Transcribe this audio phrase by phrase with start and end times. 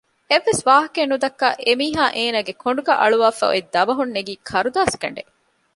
[0.29, 5.31] އެއްވެސް ވާހަކައެއް ނުދައްކާ އެމީހާ އޭނަގެ ކޮނޑުގައި އަޅުވާފައި އޮތް ދަބަހުން ނެގީ ކަރުދާސްގަޑެއް